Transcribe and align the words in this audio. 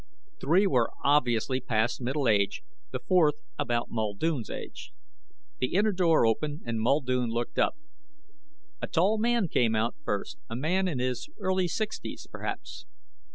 Three 0.39 0.65
were 0.65 0.89
obviously 1.03 1.59
past 1.61 2.01
middle 2.01 2.27
age, 2.27 2.63
the 2.89 2.97
fourth 3.07 3.35
about 3.59 3.91
Muldoon's 3.91 4.49
age. 4.49 4.93
The 5.59 5.75
inner 5.75 5.91
door 5.91 6.25
opened 6.25 6.61
and 6.65 6.81
Muldoon 6.81 7.29
looked 7.29 7.59
up. 7.59 7.75
A 8.81 8.87
tall 8.87 9.19
man 9.19 9.47
came 9.47 9.75
out 9.75 9.93
first, 10.03 10.39
a 10.49 10.55
man 10.55 10.87
in 10.87 10.97
his 10.97 11.29
early 11.39 11.67
sixties, 11.67 12.25
perhaps. 12.31 12.87